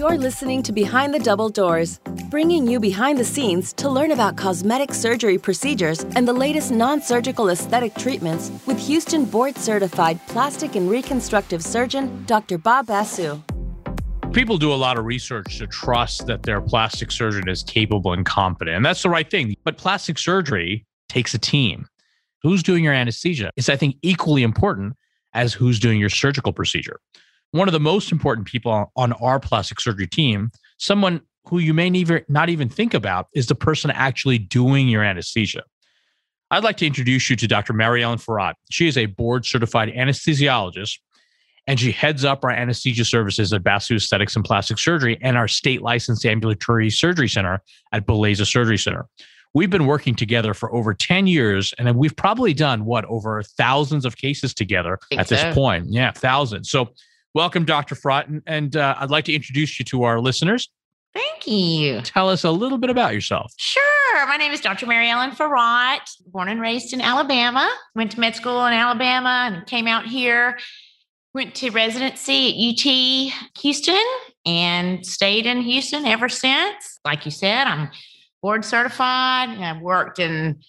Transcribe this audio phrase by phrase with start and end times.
[0.00, 4.34] You're listening to Behind the Double Doors, bringing you behind the scenes to learn about
[4.34, 10.74] cosmetic surgery procedures and the latest non surgical aesthetic treatments with Houston board certified plastic
[10.74, 12.56] and reconstructive surgeon Dr.
[12.56, 13.42] Bob Basu.
[14.32, 18.24] People do a lot of research to trust that their plastic surgeon is capable and
[18.24, 19.54] competent, and that's the right thing.
[19.64, 21.86] But plastic surgery takes a team.
[22.42, 24.94] Who's doing your anesthesia is, I think, equally important
[25.34, 27.00] as who's doing your surgical procedure
[27.52, 31.90] one of the most important people on our plastic surgery team, someone who you may
[31.90, 35.62] never, not even think about, is the person actually doing your anesthesia.
[36.50, 37.72] I'd like to introduce you to Dr.
[37.72, 38.54] Mary Ellen Farad.
[38.70, 40.98] She is a board certified anesthesiologist
[41.66, 45.46] and she heads up our anesthesia services at Basu Aesthetics and Plastic Surgery and our
[45.46, 47.62] state licensed ambulatory surgery center
[47.92, 49.06] at Beleza Surgery Center.
[49.54, 54.04] We've been working together for over 10 years and we've probably done what over thousands
[54.04, 55.34] of cases together at so.
[55.34, 55.86] this point.
[55.88, 56.70] Yeah, thousands.
[56.70, 56.90] So
[57.34, 57.94] Welcome, Dr.
[57.94, 58.42] Fraughton.
[58.46, 60.68] And uh, I'd like to introduce you to our listeners.
[61.14, 62.00] Thank you.
[62.02, 63.52] Tell us a little bit about yourself.
[63.56, 64.26] Sure.
[64.26, 64.86] My name is Dr.
[64.86, 67.68] Mary Ellen Farad, born and raised in Alabama.
[67.94, 70.58] Went to med school in Alabama and came out here.
[71.32, 74.04] Went to residency at UT Houston
[74.44, 76.98] and stayed in Houston ever since.
[77.04, 77.90] Like you said, I'm
[78.42, 79.50] board certified.
[79.50, 80.60] I've worked in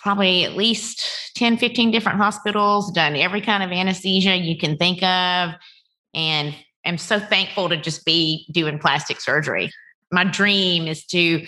[0.00, 5.02] probably at least 10, 15 different hospitals, done every kind of anesthesia you can think
[5.02, 5.50] of.
[6.14, 6.54] And
[6.84, 9.70] I'm so thankful to just be doing plastic surgery.
[10.10, 11.46] My dream is to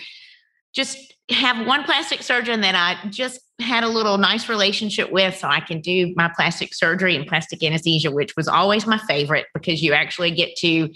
[0.73, 5.47] just have one plastic surgeon that I just had a little nice relationship with so
[5.47, 9.81] I can do my plastic surgery and plastic anesthesia, which was always my favorite because
[9.81, 10.89] you actually get to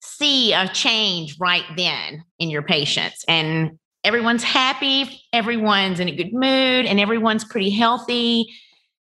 [0.00, 3.24] see a change right then in your patients.
[3.28, 8.46] And everyone's happy, everyone's in a good mood, and everyone's pretty healthy.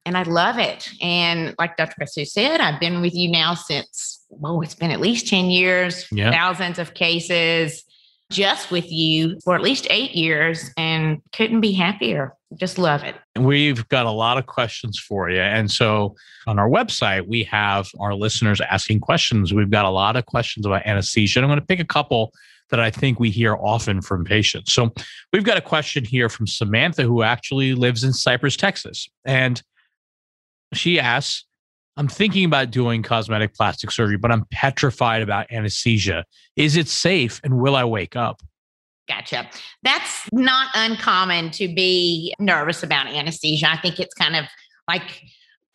[0.07, 0.89] And I love it.
[1.01, 1.95] And like Dr.
[1.99, 6.07] Basu said, I've been with you now since, oh, it's been at least 10 years,
[6.13, 6.31] yeah.
[6.31, 7.85] thousands of cases
[8.31, 12.35] just with you for at least eight years and couldn't be happier.
[12.57, 13.15] Just love it.
[13.39, 15.41] We've got a lot of questions for you.
[15.41, 16.15] And so
[16.47, 19.53] on our website, we have our listeners asking questions.
[19.53, 21.41] We've got a lot of questions about anesthesia.
[21.41, 22.33] I'm going to pick a couple
[22.71, 24.73] that I think we hear often from patients.
[24.73, 24.93] So
[25.33, 29.09] we've got a question here from Samantha, who actually lives in Cypress, Texas.
[29.25, 29.63] And
[30.73, 31.45] she asks,
[31.97, 36.25] I'm thinking about doing cosmetic plastic surgery, but I'm petrified about anesthesia.
[36.57, 38.43] Is it safe and will I wake up?
[39.07, 39.49] Gotcha.
[39.83, 43.71] That's not uncommon to be nervous about anesthesia.
[43.71, 44.47] I think it's kind of
[44.89, 45.23] like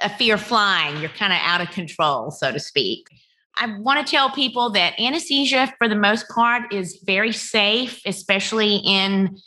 [0.02, 1.00] a fear flying.
[1.00, 3.08] You're kind of out of control, so to speak.
[3.60, 8.78] I want to tell people that anesthesia, for the most part, is very safe, especially
[8.78, 9.38] in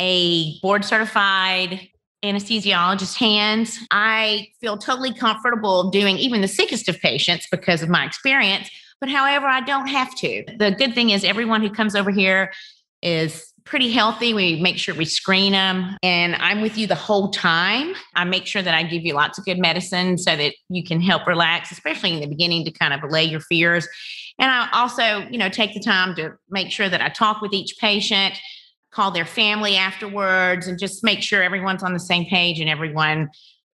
[0.00, 1.88] a board certified
[2.24, 3.78] anesthesiologist's hands.
[3.90, 8.68] I feel totally comfortable doing even the sickest of patients because of my experience.
[9.00, 10.44] But however, I don't have to.
[10.58, 12.52] The good thing is, everyone who comes over here
[13.00, 14.34] is pretty healthy.
[14.34, 15.96] We make sure we screen them.
[16.02, 17.94] And I'm with you the whole time.
[18.14, 21.00] I make sure that I give you lots of good medicine so that you can
[21.00, 23.88] help relax, especially in the beginning to kind of allay your fears.
[24.38, 27.52] And I also, you know, take the time to make sure that I talk with
[27.52, 28.38] each patient,
[28.90, 33.30] call their family afterwards, and just make sure everyone's on the same page and everyone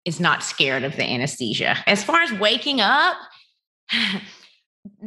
[0.05, 1.77] is not scared of the anesthesia.
[1.87, 3.17] As far as waking up,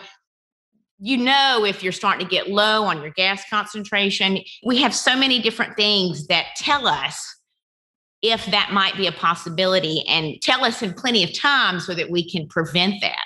[1.00, 4.40] you know if you're starting to get low on your gas concentration.
[4.66, 7.36] We have so many different things that tell us
[8.22, 12.10] if that might be a possibility and tell us in plenty of time so that
[12.10, 13.26] we can prevent that.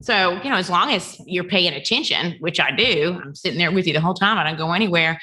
[0.00, 3.70] So, you know, as long as you're paying attention, which I do, I'm sitting there
[3.70, 5.20] with you the whole time, I don't go anywhere.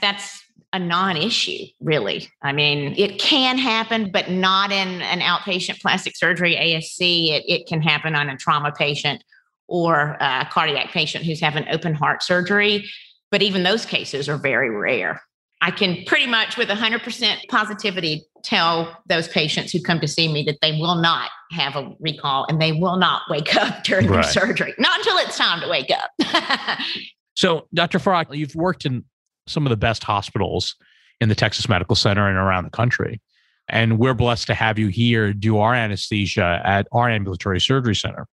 [0.00, 0.42] That's
[0.72, 2.28] a non issue, really.
[2.42, 7.28] I mean, it can happen, but not in an outpatient plastic surgery ASC.
[7.30, 9.22] It, it can happen on a trauma patient
[9.68, 12.84] or a cardiac patient who's having open heart surgery.
[13.30, 15.20] But even those cases are very rare.
[15.62, 20.44] I can pretty much, with 100% positivity, tell those patients who come to see me
[20.44, 24.22] that they will not have a recall and they will not wake up during right.
[24.22, 24.74] their surgery.
[24.78, 26.78] Not until it's time to wake up.
[27.34, 27.98] so, Dr.
[27.98, 29.04] Farag, you've worked in
[29.48, 30.76] some of the best hospitals
[31.20, 33.20] in the Texas Medical Center and around the country.
[33.68, 38.28] And we're blessed to have you here do our anesthesia at our ambulatory surgery center.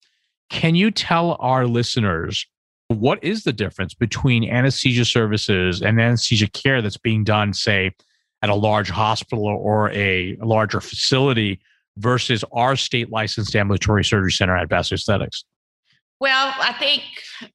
[0.52, 2.46] Can you tell our listeners
[2.90, 7.92] what is the difference between anesthesia services and anesthesia care that's being done, say,
[8.42, 11.62] at a large hospital or a larger facility
[11.98, 15.46] versus our state licensed ambulatory surgery center at Basu Aesthetics?
[16.20, 17.04] Well, I think,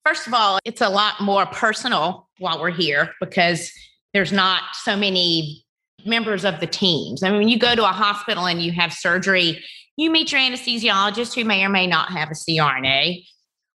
[0.05, 3.71] first of all, it's a lot more personal while we're here because
[4.15, 5.65] there's not so many
[6.07, 7.23] members of the teams.
[7.23, 9.63] I mean, when you go to a hospital and you have surgery,
[9.97, 13.25] you meet your anesthesiologist who may or may not have a CRNA.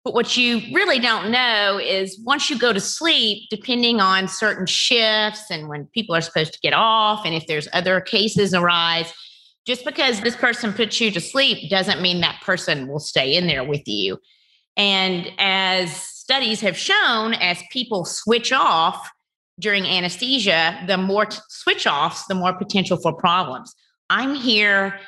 [0.05, 4.67] But what you really don't know is once you go to sleep, depending on certain
[4.67, 9.12] shifts and when people are supposed to get off, and if there's other cases arise,
[9.67, 13.46] just because this person puts you to sleep doesn't mean that person will stay in
[13.46, 14.19] there with you.
[14.76, 19.11] And as studies have shown, as people switch off
[19.58, 23.75] during anesthesia, the more t- switch offs, the more potential for problems.
[24.08, 24.99] I'm here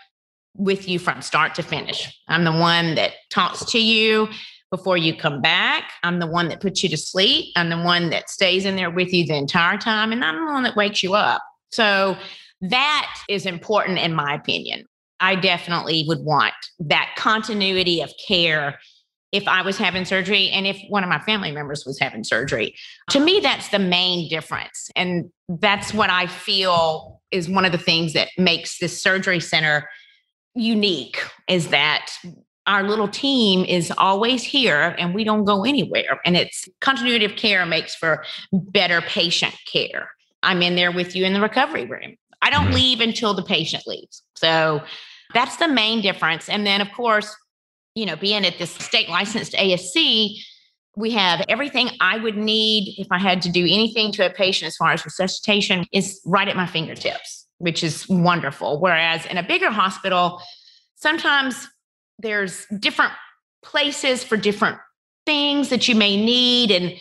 [0.54, 2.14] with you from start to finish.
[2.28, 4.28] I'm the one that talks to you
[4.70, 5.90] before you come back.
[6.02, 7.52] I'm the one that puts you to sleep.
[7.56, 10.12] I'm the one that stays in there with you the entire time.
[10.12, 11.42] And I'm the one that wakes you up.
[11.70, 12.16] So
[12.62, 14.86] that is important, in my opinion.
[15.20, 18.78] I definitely would want that continuity of care
[19.30, 22.74] if I was having surgery and if one of my family members was having surgery.
[23.10, 24.90] To me, that's the main difference.
[24.94, 29.88] And that's what I feel is one of the things that makes this surgery center
[30.54, 31.18] unique
[31.48, 32.12] is that
[32.66, 36.20] our little team is always here and we don't go anywhere.
[36.24, 40.10] And it's continuity of care makes for better patient care.
[40.42, 42.16] I'm in there with you in the recovery room.
[42.40, 42.74] I don't mm-hmm.
[42.74, 44.22] leave until the patient leaves.
[44.36, 44.82] So
[45.34, 46.48] that's the main difference.
[46.48, 47.34] And then, of course,
[47.94, 50.38] you know, being at this state licensed ASC,
[50.96, 54.68] we have everything I would need if I had to do anything to a patient
[54.68, 58.80] as far as resuscitation is right at my fingertips which is wonderful.
[58.80, 60.42] Whereas in a bigger hospital,
[60.96, 61.68] sometimes
[62.18, 63.12] there's different
[63.62, 64.78] places for different
[65.26, 66.72] things that you may need.
[66.72, 66.94] And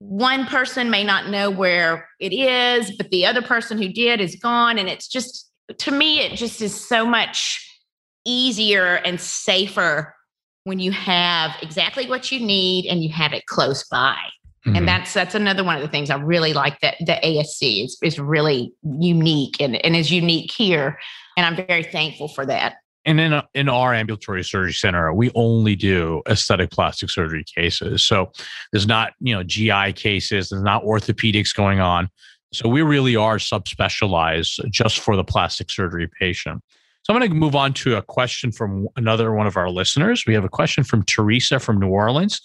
[0.00, 4.36] one person may not know where it is, but the other person who did is
[4.36, 4.76] gone.
[4.76, 7.66] And it's just, to me, it just is so much
[8.26, 10.14] easier and safer
[10.64, 14.18] when you have exactly what you need and you have it close by.
[14.66, 14.76] Mm-hmm.
[14.76, 17.98] And that's that's another one of the things I really like that the ASC is
[18.02, 20.98] is really unique and, and is unique here.
[21.36, 22.76] And I'm very thankful for that.
[23.04, 28.04] And in, a, in our ambulatory surgery center, we only do aesthetic plastic surgery cases.
[28.04, 28.30] So
[28.70, 32.08] there's not, you know, GI cases, there's not orthopedics going on.
[32.52, 36.62] So we really are subspecialized just for the plastic surgery patient.
[37.02, 40.24] So I'm going to move on to a question from another one of our listeners.
[40.24, 42.40] We have a question from Teresa from New Orleans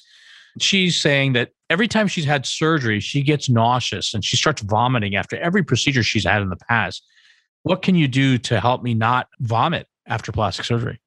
[0.62, 5.16] she's saying that every time she's had surgery, she gets nauseous and she starts vomiting
[5.16, 7.04] after every procedure she's had in the past.
[7.64, 11.00] What can you do to help me not vomit after plastic surgery?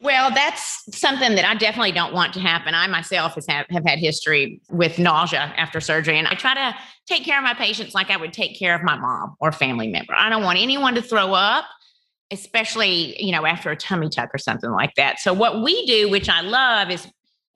[0.00, 2.72] Well, that's something that I definitely don't want to happen.
[2.72, 6.76] I myself have, have had history with nausea after surgery, and I try to
[7.08, 9.88] take care of my patients like I would take care of my mom or family
[9.88, 10.14] member.
[10.16, 11.64] I don't want anyone to throw up,
[12.30, 15.18] especially you know after a tummy tuck or something like that.
[15.18, 17.08] So what we do, which I love, is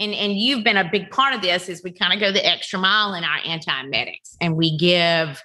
[0.02, 2.44] and and you've been a big part of this is we kind of go the
[2.44, 5.42] extra mile in our antiemetics and we give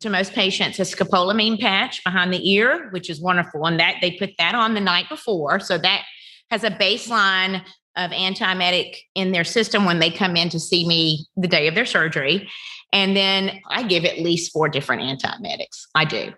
[0.00, 3.66] to most patients a scopolamine patch behind the ear which is wonderful.
[3.66, 5.60] And that they put that on the night before.
[5.60, 6.04] So that
[6.50, 7.64] has a baseline
[7.96, 11.74] of antiemetic in their system when they come in to see me the day of
[11.74, 12.48] their surgery.
[12.92, 16.32] And then i give at least four different antiemetics i do.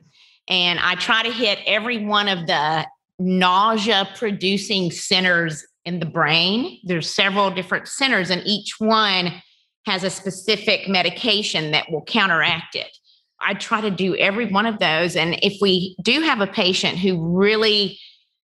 [0.48, 2.86] And i try to hit every one of the
[3.20, 6.78] nausea producing centers in the brain.
[6.84, 9.42] There's several different centers, and each one
[9.86, 12.96] has a specific medication that will counteract it.
[13.40, 15.16] I try to do every one of those.
[15.16, 17.98] And if we do have a patient who really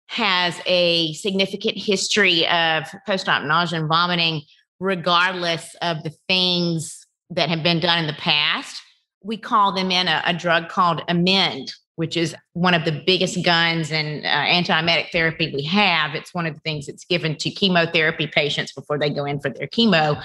[0.08, 4.42] has a significant history of post op nausea and vomiting,
[4.80, 8.82] regardless of the things that have been done in the past,
[9.24, 13.44] we call them in a, a drug called Emend, which is one of the biggest
[13.44, 16.16] guns in uh, antiemetic therapy we have.
[16.16, 19.50] It's one of the things that's given to chemotherapy patients before they go in for
[19.50, 20.22] their chemo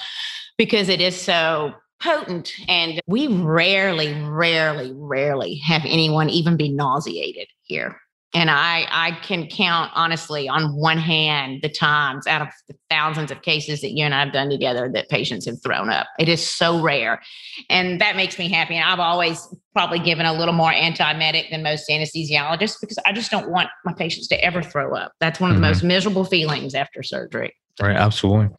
[0.58, 1.72] because it is so
[2.02, 2.52] potent.
[2.68, 8.00] And we rarely, rarely, rarely have anyone even be nauseated here.
[8.32, 13.32] And I, I can count honestly on one hand the times out of the thousands
[13.32, 16.06] of cases that you and I have done together that patients have thrown up.
[16.18, 17.20] It is so rare.
[17.68, 18.76] And that makes me happy.
[18.76, 23.32] And I've always probably given a little more antiemetic than most anesthesiologists because I just
[23.32, 25.12] don't want my patients to ever throw up.
[25.18, 25.70] That's one of the mm-hmm.
[25.70, 27.52] most miserable feelings after surgery.
[27.80, 27.96] Right.
[27.96, 28.54] Absolutely.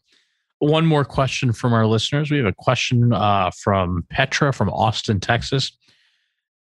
[0.58, 2.30] One more question from our listeners.
[2.30, 5.76] We have a question uh, from Petra from Austin, Texas.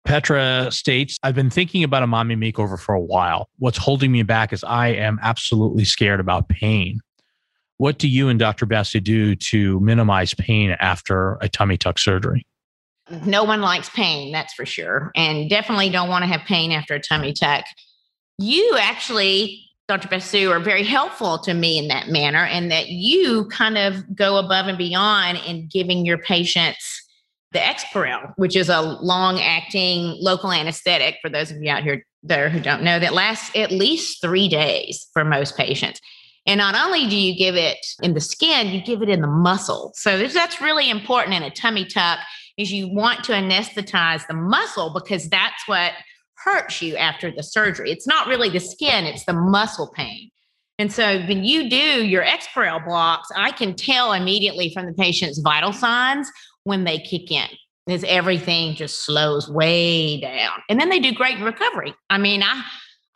[0.05, 3.49] Petra states, I've been thinking about a mommy makeover for a while.
[3.59, 6.99] What's holding me back is I am absolutely scared about pain.
[7.77, 8.65] What do you and Dr.
[8.65, 12.45] Basu do to minimize pain after a tummy tuck surgery?
[13.25, 15.11] No one likes pain, that's for sure.
[15.15, 17.65] And definitely don't want to have pain after a tummy tuck.
[18.37, 20.07] You actually, Dr.
[20.07, 24.37] Basu, are very helpful to me in that manner, and that you kind of go
[24.37, 27.00] above and beyond in giving your patients
[27.51, 32.05] the Exparel, which is a long acting local anesthetic for those of you out here
[32.23, 35.99] there who don't know that lasts at least three days for most patients.
[36.45, 39.27] And not only do you give it in the skin, you give it in the
[39.27, 39.91] muscle.
[39.95, 42.19] So that's really important in a tummy tuck
[42.57, 45.93] is you want to anesthetize the muscle because that's what
[46.43, 47.91] hurts you after the surgery.
[47.91, 50.29] It's not really the skin, it's the muscle pain.
[50.79, 55.37] And so when you do your Exparel blocks, I can tell immediately from the patient's
[55.39, 56.31] vital signs
[56.63, 57.47] when they kick in
[57.87, 60.51] is everything just slows way down.
[60.69, 61.93] And then they do great in recovery.
[62.09, 62.63] I mean, I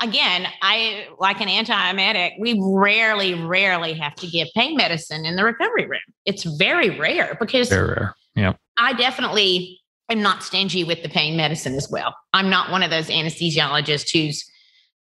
[0.02, 5.44] again, I like an antiemetic, we rarely, rarely have to give pain medicine in the
[5.44, 6.02] recovery room.
[6.26, 8.16] It's very rare because very rare.
[8.36, 8.54] Yeah.
[8.78, 12.16] I definitely am not stingy with the pain medicine as well.
[12.34, 14.46] I'm not one of those anesthesiologists who's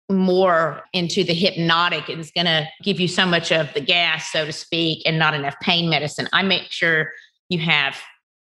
[0.09, 4.31] more into the hypnotic and is going to give you so much of the gas,
[4.31, 6.29] so to speak, and not enough pain medicine.
[6.31, 7.11] I make sure
[7.49, 7.97] you have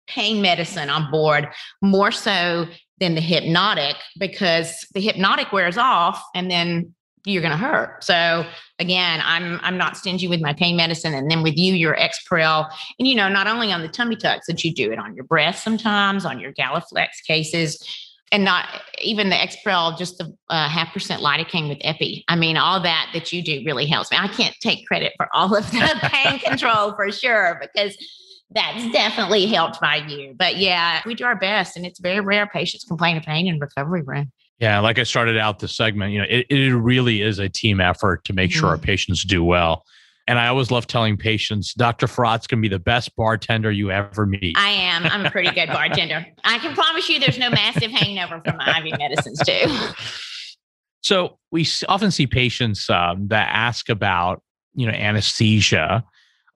[0.07, 1.49] pain medicine on board
[1.83, 2.67] more so
[3.01, 6.95] than the hypnotic because the hypnotic wears off and then
[7.25, 8.05] you're going to hurt.
[8.05, 8.47] So
[8.79, 12.71] again, I'm I'm not stingy with my pain medicine, and then with you, your Exparel,
[12.99, 15.25] and you know, not only on the tummy tucks, that you do it on your
[15.25, 17.83] breast sometimes, on your Galaflex cases,
[18.31, 18.67] and not
[19.01, 22.25] even the Exparel, just the uh, half percent lidocaine with Epi.
[22.29, 24.19] I mean, all that that you do really helps me.
[24.21, 27.97] I can't take credit for all of the pain control for sure because
[28.55, 30.35] that's definitely helped by you.
[30.37, 33.59] But yeah, we do our best, and it's very rare patients complain of pain in
[33.59, 34.31] recovery room.
[34.59, 37.81] Yeah, like I started out the segment, you know, it, it really is a team
[37.81, 38.71] effort to make sure mm-hmm.
[38.71, 39.85] our patients do well.
[40.27, 42.07] And I always love telling patients, Dr.
[42.07, 44.57] Frerott's going to be the best bartender you ever meet.
[44.57, 45.05] I am.
[45.05, 46.27] I'm a pretty good bartender.
[46.45, 49.67] I can promise you there's no massive hangover from my IV medicines, too.
[51.03, 54.43] So we often see patients um, that ask about,
[54.75, 56.05] you know, anesthesia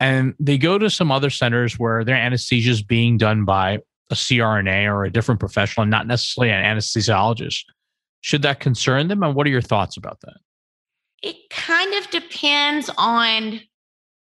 [0.01, 3.79] and they go to some other centers where their anesthesia is being done by
[4.11, 7.65] a CRNA or a different professional, not necessarily an anesthesiologist.
[8.21, 9.23] Should that concern them?
[9.23, 10.37] And what are your thoughts about that?
[11.23, 13.61] It kind of depends on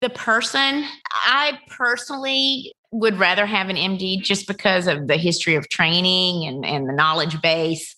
[0.02, 0.84] the person.
[1.12, 6.66] I personally would rather have an MD just because of the history of training and,
[6.66, 7.96] and the knowledge base.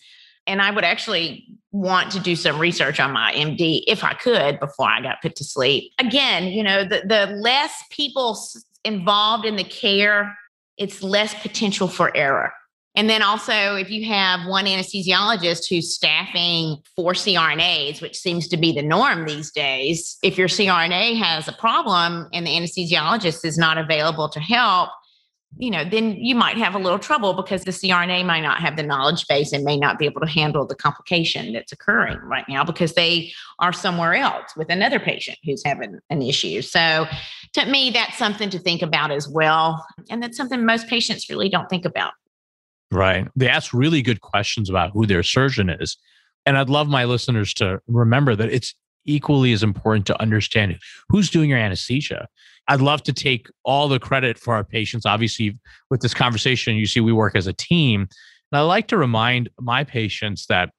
[0.47, 4.59] And I would actually want to do some research on my MD if I could
[4.59, 5.91] before I got put to sleep.
[5.99, 8.37] Again, you know, the, the less people
[8.83, 10.35] involved in the care,
[10.77, 12.51] it's less potential for error.
[12.95, 18.57] And then also, if you have one anesthesiologist who's staffing four CRNAs, which seems to
[18.57, 23.57] be the norm these days, if your CRNA has a problem and the anesthesiologist is
[23.57, 24.89] not available to help,
[25.57, 28.77] you know, then you might have a little trouble because the CRNA might not have
[28.77, 32.45] the knowledge base and may not be able to handle the complication that's occurring right
[32.47, 36.61] now because they are somewhere else with another patient who's having an issue.
[36.61, 37.07] So,
[37.53, 39.85] to me, that's something to think about as well.
[40.09, 42.13] And that's something most patients really don't think about.
[42.91, 43.27] Right.
[43.35, 45.97] They ask really good questions about who their surgeon is.
[46.45, 48.75] And I'd love my listeners to remember that it's
[49.05, 50.77] equally as important to understand
[51.09, 52.27] who's doing your anesthesia.
[52.67, 55.05] I'd love to take all the credit for our patients.
[55.05, 55.57] Obviously,
[55.89, 58.01] with this conversation, you see we work as a team.
[58.51, 60.71] And I like to remind my patients that,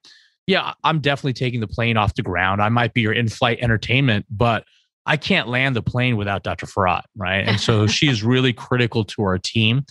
[0.47, 2.61] yeah, I'm definitely taking the plane off the ground.
[2.61, 4.63] I might be your in flight entertainment, but
[5.05, 6.67] I can't land the plane without Dr.
[6.67, 7.47] Farad, right?
[7.47, 9.83] And so she is really critical to our team.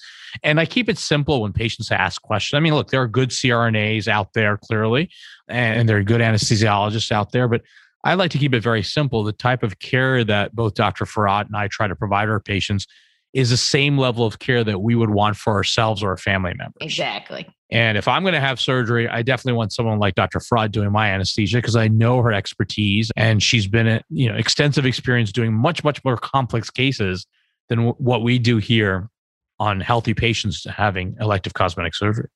[0.42, 2.56] And I keep it simple when patients ask questions.
[2.56, 5.10] I mean, look, there are good CRNAs out there, clearly,
[5.48, 7.62] and there are good anesthesiologists out there, but
[8.04, 9.24] I like to keep it very simple.
[9.24, 11.04] The type of care that both Dr.
[11.04, 12.86] Farad and I try to provide our patients
[13.32, 16.52] is the same level of care that we would want for ourselves or our family
[16.54, 16.78] members.
[16.80, 17.46] Exactly.
[17.70, 20.40] And if I'm going to have surgery, I definitely want someone like Dr.
[20.40, 24.34] Farad doing my anesthesia because I know her expertise and she's been, a, you know,
[24.36, 27.26] extensive experience doing much, much more complex cases
[27.68, 29.08] than w- what we do here
[29.60, 32.28] on healthy patients having elective cosmetic surgery.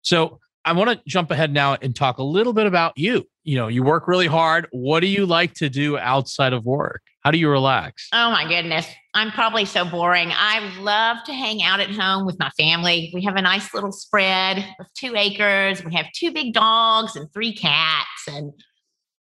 [0.00, 3.24] So I want to jump ahead now and talk a little bit about you.
[3.44, 4.68] You know, you work really hard.
[4.70, 7.02] What do you like to do outside of work?
[7.22, 8.08] How do you relax?
[8.12, 8.86] Oh my goodness.
[9.14, 10.30] I'm probably so boring.
[10.32, 13.10] I love to hang out at home with my family.
[13.14, 15.84] We have a nice little spread of two acres.
[15.84, 18.28] We have two big dogs and three cats.
[18.28, 18.52] And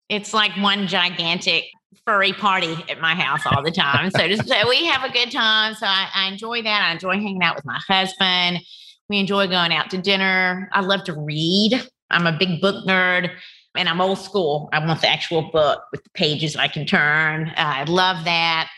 [0.09, 1.65] it's like one gigantic
[2.05, 4.11] furry party at my house all the time.
[4.11, 5.73] so, just, so we have a good time.
[5.75, 6.87] So I, I enjoy that.
[6.87, 8.59] I enjoy hanging out with my husband.
[9.09, 10.69] We enjoy going out to dinner.
[10.71, 11.81] I love to read.
[12.09, 13.31] I'm a big book nerd
[13.75, 14.69] and I'm old school.
[14.71, 17.49] I want the actual book with the pages I can turn.
[17.49, 18.69] Uh, I love that.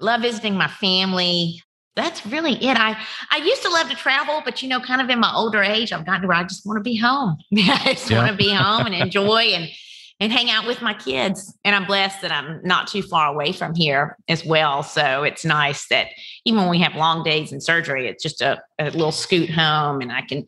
[0.00, 1.62] Love visiting my family.
[1.94, 2.76] That's really it.
[2.78, 2.96] I
[3.30, 5.92] I used to love to travel, but you know, kind of in my older age,
[5.92, 7.38] I've gotten to where I just want to be home.
[7.56, 8.18] I just yeah.
[8.18, 9.68] want to be home and enjoy and
[10.20, 11.56] and hang out with my kids.
[11.64, 14.82] And I'm blessed that I'm not too far away from here as well.
[14.82, 16.08] So it's nice that
[16.44, 20.00] even when we have long days in surgery, it's just a, a little scoot home
[20.00, 20.46] and I can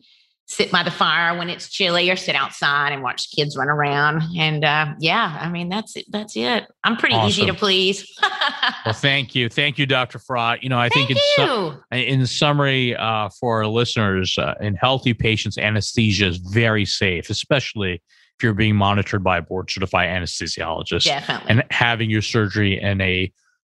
[0.49, 4.23] sit by the fire when it's chilly or sit outside and watch kids run around.
[4.35, 6.05] And uh, yeah, I mean, that's it.
[6.09, 6.65] That's it.
[6.83, 7.29] I'm pretty awesome.
[7.29, 8.03] easy to please.
[8.85, 9.47] well, thank you.
[9.47, 10.17] Thank you, Dr.
[10.17, 10.63] Farad.
[10.63, 14.73] You know, I thank think in, su- in summary uh, for our listeners, uh, in
[14.73, 18.01] healthy patients, anesthesia is very safe, especially
[18.39, 21.03] if you're being monitored by a board certified anesthesiologist.
[21.03, 21.49] Definitely.
[21.49, 23.29] And having your surgery in a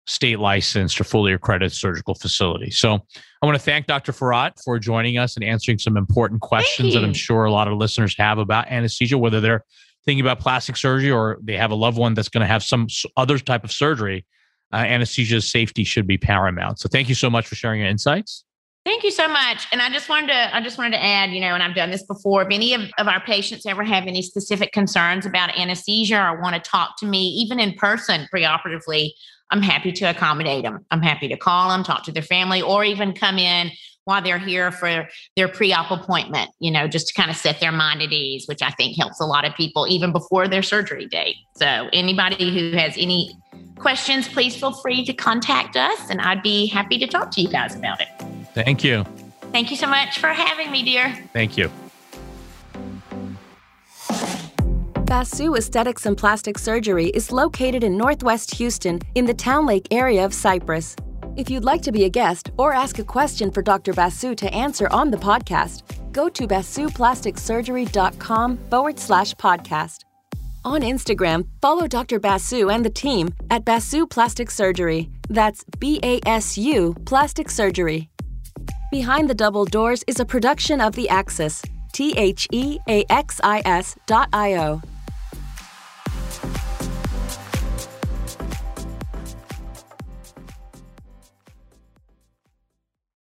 [0.08, 2.72] state licensed or fully accredited surgical facility.
[2.72, 2.93] So
[3.41, 4.13] I want to thank Dr.
[4.13, 7.77] Farad for joining us and answering some important questions that I'm sure a lot of
[7.77, 9.66] listeners have about anesthesia, whether they're
[10.05, 12.88] thinking about plastic surgery or they have a loved one that's going to have some
[13.18, 14.25] other type of surgery.
[14.72, 16.79] Uh, anesthesia safety should be paramount.
[16.79, 18.43] So thank you so much for sharing your insights.
[18.85, 19.65] Thank you so much.
[19.72, 21.89] And I just wanted to I just wanted to add, you know, and I've done
[21.89, 22.41] this before.
[22.41, 26.61] If any of, of our patients ever have any specific concerns about anesthesia or want
[26.61, 29.11] to talk to me, even in person preoperatively,
[29.51, 30.85] I'm happy to accommodate them.
[30.91, 33.72] I'm happy to call them, talk to their family, or even come in
[34.05, 37.72] while they're here for their pre-op appointment, you know, just to kind of set their
[37.72, 41.07] mind at ease, which I think helps a lot of people even before their surgery
[41.07, 41.35] date.
[41.55, 43.37] So anybody who has any
[43.77, 47.50] questions, please feel free to contact us and I'd be happy to talk to you
[47.50, 48.07] guys about it.
[48.53, 49.05] Thank you.
[49.51, 51.16] Thank you so much for having me, dear.
[51.31, 51.72] Thank you.
[55.05, 60.25] Basu Aesthetics and Plastic Surgery is located in Northwest Houston in the Town Lake area
[60.25, 60.96] of Cypress.
[61.35, 63.93] If you'd like to be a guest or ask a question for Dr.
[63.93, 70.01] Basu to answer on the podcast, go to basuplasticsurgery.com forward slash podcast.
[70.63, 72.19] On Instagram, follow Dr.
[72.19, 75.09] Basu and the team at Basu Plastic Surgery.
[75.27, 78.09] That's B A S U Plastic Surgery.
[78.91, 83.41] Behind the Double Doors is a production of The Axis, T H E A X
[83.43, 84.81] I S dot I O.